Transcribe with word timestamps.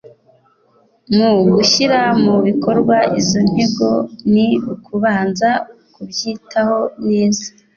Mu 1.15 1.31
gushyira 1.53 1.99
mu 2.23 2.35
bikorwa 2.47 2.97
izo 3.19 3.39
ntego 3.49 3.89
ni 4.33 4.47
ukubanza 4.73 5.49
kubyitaho 5.93 6.79
neza 7.07 7.45